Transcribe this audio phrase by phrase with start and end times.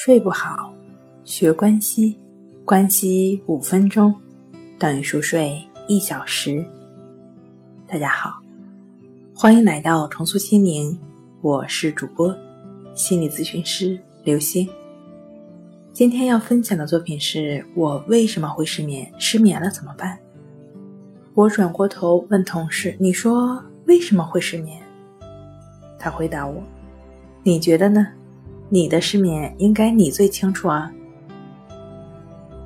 [0.00, 0.72] 睡不好，
[1.24, 2.16] 学关西，
[2.64, 4.14] 关西五分钟
[4.78, 6.64] 等于熟睡一小时。
[7.84, 8.40] 大家好，
[9.34, 10.96] 欢迎来到重塑心灵，
[11.40, 12.32] 我是主播
[12.94, 14.68] 心理咨询师刘星。
[15.92, 19.12] 今天要分享的作品是我为什么会失眠？
[19.18, 20.16] 失眠了怎么办？
[21.34, 24.80] 我转过头问同事：“你说为什么会失眠？”
[25.98, 26.62] 他回答我
[27.42, 28.06] ：“你觉得呢？”
[28.68, 30.90] 你的失眠应该你最清楚啊。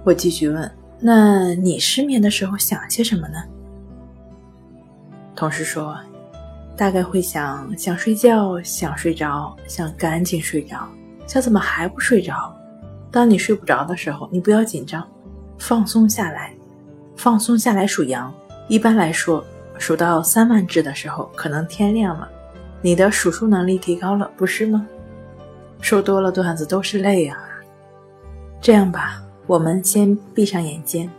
[0.05, 3.39] 我继续问：“那你失眠的时候想些什么呢？”
[5.37, 5.97] 同事说
[6.77, 10.89] ：“大概会想想睡觉，想睡着，想赶紧睡着，
[11.27, 12.53] 想怎么还不睡着。
[13.11, 15.07] 当你睡不着的时候，你不要紧张，
[15.59, 16.53] 放松下来，
[17.17, 18.33] 放松下来数羊。
[18.69, 19.45] 一般来说，
[19.79, 22.29] 数到三万只的时候，可能天亮了，
[22.81, 24.85] 你的数数能力提高了，不是吗？”
[25.83, 27.37] 说多了段子都是泪啊！
[28.61, 31.11] 这样吧，我们先闭上眼睛，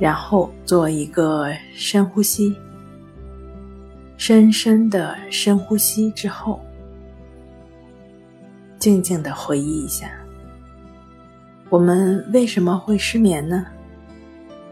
[0.00, 2.56] 然后做一个深呼吸，
[4.16, 6.58] 深深的深呼吸之后，
[8.78, 10.10] 静静的回忆一下，
[11.68, 13.66] 我们为什么会失眠呢？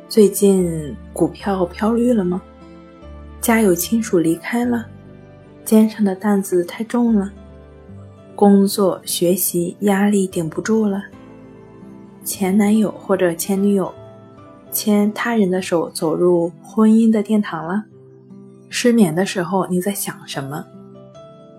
[0.08, 2.40] 最近股票飘绿了吗？
[3.40, 4.86] 家有亲属离开了，
[5.62, 7.30] 肩上的担子太重了。
[8.42, 11.04] 工作学习压力顶不住了，
[12.24, 13.94] 前男友或者前女友
[14.72, 17.84] 牵他人的手走入婚姻的殿堂了。
[18.68, 20.66] 失眠的时候你在想什么？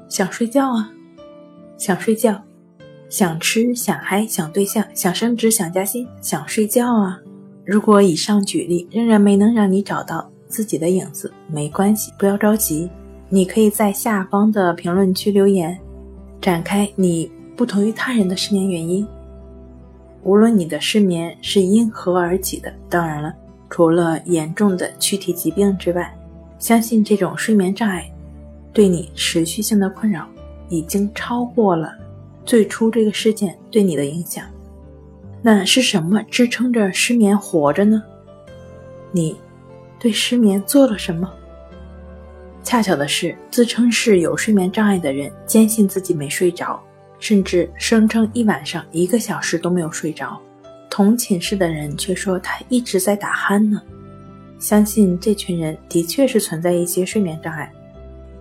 [0.09, 0.91] 想睡觉啊，
[1.77, 2.43] 想睡觉，
[3.07, 7.17] 想吃，想嗨，想对象，想升职，想加薪，想睡觉啊。
[7.63, 12.89] 如果以上举例仍然没能让你找到自己的影子，没关系，不要着急，
[13.29, 15.79] 你可以在下方的评论区留言。
[16.43, 19.07] 展开你不同于他人的失眠原因，
[20.23, 23.33] 无论你的失眠是因何而起的，当然了，
[23.69, 26.13] 除了严重的躯体疾病之外，
[26.59, 28.11] 相信这种睡眠障碍
[28.73, 30.27] 对你持续性的困扰
[30.67, 31.93] 已经超过了
[32.43, 34.43] 最初这个事件对你的影响。
[35.41, 38.03] 那是什么支撑着失眠活着呢？
[39.13, 39.33] 你
[39.97, 41.31] 对失眠做了什么？
[42.63, 46.81] 恰巧的是，自称是有睡眠障碍的人坚信自己没睡着，
[47.19, 50.39] 甚至声称一晚上一个小时都没有睡着。
[50.89, 53.81] 同寝室的人却说他一直在打鼾呢。
[54.59, 57.69] 相信这群人的确是存在一些睡眠障碍，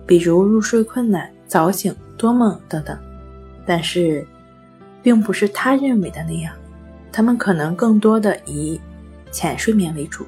[0.05, 2.97] 比如入睡困难、早醒、多梦等等。
[3.65, 4.25] 但是，
[5.01, 6.53] 并不是他认为的那样，
[7.11, 8.79] 他们可能更多的以
[9.31, 10.25] 浅睡眠为主。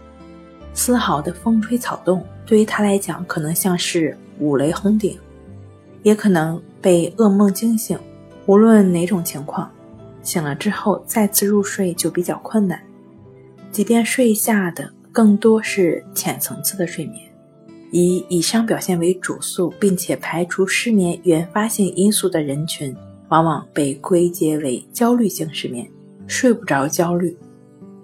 [0.73, 5.17] 丝毫的风吹草动对于他来讲，可能像是五雷轰顶，
[6.03, 7.97] 也可能被噩梦惊醒。
[8.45, 9.71] 无论哪种情况，
[10.21, 12.79] 醒了之后再次入睡就比较困难。
[13.71, 17.25] 即便睡下的更多是浅层次的睡眠，
[17.91, 22.95] 以以上表现为主诉，并且排除失眠原发性因素的人群，
[23.29, 25.89] 往往被归结为焦虑性失眠。
[26.27, 27.35] 睡不着，焦虑，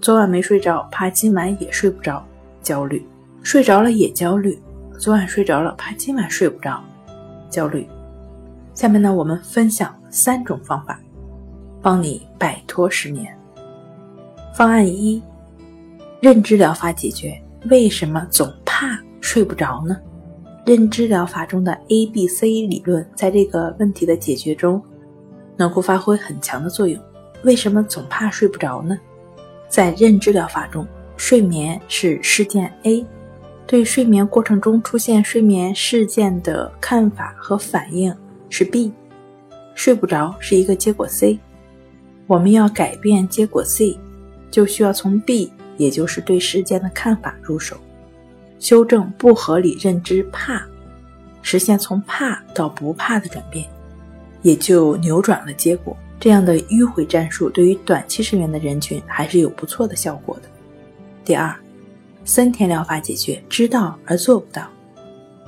[0.01, 2.25] 昨晚没睡着，怕今晚也睡不着。
[2.63, 3.03] 焦虑，
[3.43, 4.57] 睡着了也焦虑。
[4.99, 6.83] 昨晚睡着了，怕今晚睡不着，
[7.49, 7.87] 焦虑。
[8.73, 10.99] 下面呢，我们分享三种方法，
[11.81, 13.35] 帮你摆脱失眠。
[14.55, 15.21] 方案一：
[16.19, 17.39] 认知疗法解决。
[17.69, 19.97] 为什么总怕睡不着呢？
[20.65, 24.81] 认知疗法中的 A、B、C 理论在这个问题的解决中
[25.57, 27.01] 能够发挥很强的作用。
[27.43, 28.97] 为什么总怕睡不着呢？
[29.67, 30.87] 在认知疗法中。
[31.17, 33.05] 睡眠是事件 A，
[33.71, 38.13] 对睡眠过程中出现睡眠事件的看法和反应
[38.49, 38.91] 是 B，
[39.75, 41.39] 睡不着是一个结果 C。
[42.27, 43.97] 我们要改变结果 C，
[44.51, 47.77] 就需要从 B，也就是对事件的看法入手，
[48.59, 50.61] 修正不合理认知怕，
[51.41, 53.65] 实现从怕到不怕的转变，
[54.41, 55.95] 也就扭转了结果。
[56.19, 60.49] 这样的迂回战术对于短期失眠的人群还是有不错的效果的。
[61.23, 61.55] 第二，
[62.23, 64.67] 森田疗法解决知道而做不到，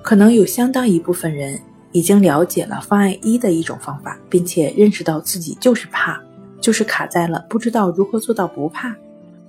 [0.02, 1.60] 可能有相当一部分人
[1.92, 6.22] 已经了解了方案一的一种方法，并且认识到自己就是怕，
[6.60, 8.96] 就是卡在了不知道如何做到不怕。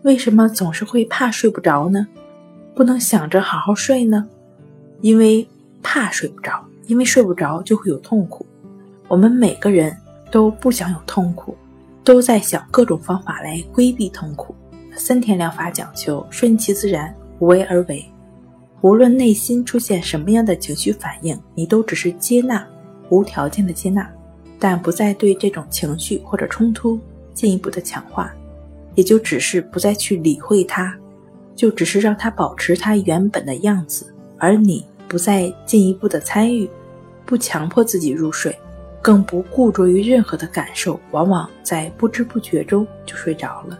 [0.02, 2.06] 为什么总是会怕睡不着呢？
[2.74, 4.28] 不能想着好好睡呢？
[5.00, 5.48] 因为
[5.82, 8.44] 怕睡不着，因为睡不着就会有痛苦。
[9.08, 9.96] 我们每个人
[10.30, 11.56] 都不想有痛苦，
[12.02, 14.54] 都在想各种方法来规避痛苦。
[14.96, 18.04] 森田疗法讲究顺其自然，无为而为。
[18.80, 22.66] 无论内心出现什么样的情绪反应，你都只是接纳，
[23.08, 24.10] 无条件的接纳。
[24.58, 26.98] 但不再对这种情绪或者冲突
[27.34, 28.32] 进一步的强化，
[28.94, 30.96] 也就只是不再去理会它，
[31.54, 36.70] 就只是让它保持它原本的样子，而你不再进一步的参与，
[37.26, 38.56] 不强迫自己入睡，
[39.02, 43.78] 更不固着于任何的感受，往往在不知不觉中就睡着了。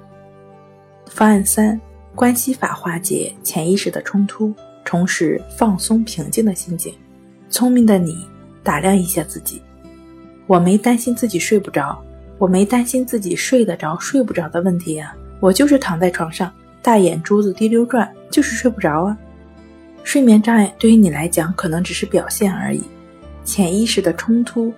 [1.06, 1.80] 方案三：
[2.14, 4.52] 关系法化解潜意识的冲突，
[4.84, 6.92] 重拾放松平静的心境。
[7.48, 8.26] 聪明的你，
[8.62, 9.62] 打量一下自己。
[10.46, 12.02] 我没担心自己睡不着，
[12.38, 16.52] 我没担心自己睡得着睡不着的问题啊，我就是躺在床上，
[16.82, 19.16] 大眼珠子滴溜转，就是睡不着啊。
[20.02, 22.82] 睡眠障碍对于你来讲，可能只是表现而已，
[23.44, 24.72] 潜意识的冲突，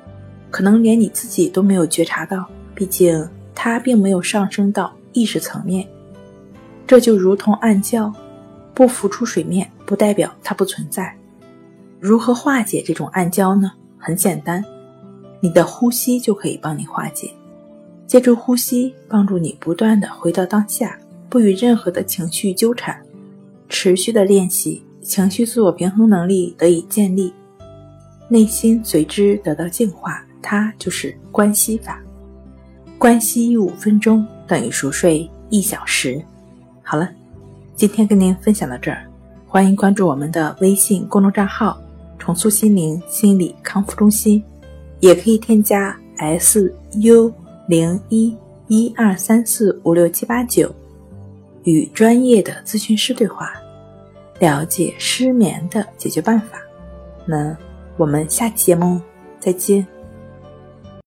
[0.50, 5.86] 可能连你自己都没有觉察到，毕竟它并没有上升到意识层面。
[6.86, 8.12] 这就如同暗礁，
[8.72, 11.14] 不浮出水面，不代表它不存在。
[11.98, 13.72] 如何化解这种暗礁呢？
[13.98, 14.64] 很简单。
[15.40, 17.30] 你的呼吸就可以帮你化解，
[18.06, 20.98] 借助呼吸帮助你不断的回到当下，
[21.28, 23.00] 不与任何的情绪纠缠，
[23.68, 27.32] 持续的练习，情绪自我平衡能力得以建立，
[28.28, 32.00] 内心随之得到净化，它就是关系法。
[32.96, 36.24] 关系五分钟等于熟睡一小时。
[36.88, 37.10] 好了，
[37.74, 39.04] 今天跟您分享到这儿，
[39.48, 41.76] 欢迎关注我们的微信公众账号
[42.16, 44.40] “重塑心灵心理康复中心”。
[45.00, 46.72] 也可以添加 S
[47.02, 47.32] U
[47.66, 48.36] 零一
[48.68, 50.72] 一二三四五六七八九，
[51.64, 53.52] 与专业的咨询师对话，
[54.38, 56.58] 了解失眠的解决办法。
[57.26, 57.54] 那
[57.96, 59.00] 我们下期节目
[59.40, 59.84] 再见。